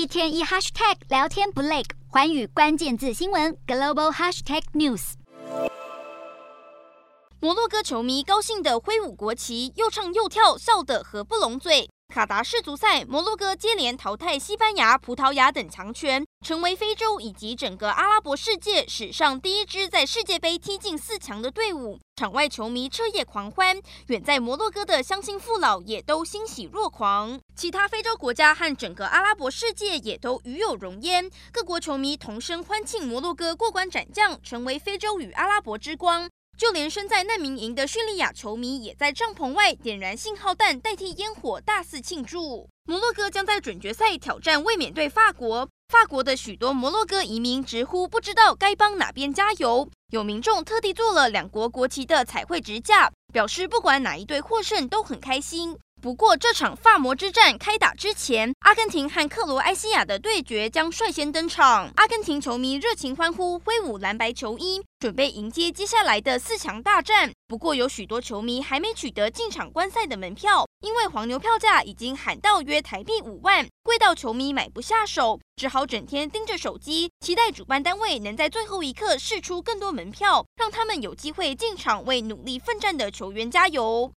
[0.00, 5.12] 一天一 hashtag 聊天不累，环宇关键字新闻 global hashtag news。
[7.38, 11.90] 摩洛哥球迷高兴的挥舞国旗，又唱又跳，笑得合不拢嘴。
[12.10, 22.00] 卡达世足赛，摩洛哥接连淘汰西班牙、葡萄牙等强权，成为非洲以及整个阿拉伯世界史上第一支在世界杯踢进四强的队伍。
[22.16, 27.40] 场外球迷彻夜狂欢，远在摩洛哥的乡亲父老也都欣喜若狂。
[27.54, 36.28] 其他非洲国家和整个阿拉伯世界也都与有荣焉，各国球迷同声欢庆摩洛哥过关斩将，成为非洲与阿拉伯之光。
[36.60, 42.68] 就连身在难民营的叙利亚球迷，也在帐篷外点燃信号弹代替烟火，大肆庆祝。
[42.84, 45.66] 摩洛哥将在准决赛挑战卫冕队法国。
[45.88, 55.78] 法国的许多摩洛哥移民直呼不知道该帮哪边加油，有民众特地做了两国国旗的彩绘支架，表示不管哪一队获胜都很开心。
[56.00, 61.90] 不过，这场法魔之战开打之前，阿根廷和克罗埃西亚的对决将率先登场。
[61.96, 67.30] 阿根廷球迷热情欢呼，挥舞蓝白球衣，准备迎接接下来的四强大战。
[67.46, 84.08] 不过，有许多球迷还没取得进场观赛的门票，因为黄牛票价已经喊到约台币五万，贵到球迷买不下手，只好整天盯着手机，期待主办单位能在最后一刻释出更多门票，让他们有机会进场为努力奋战的球员加油。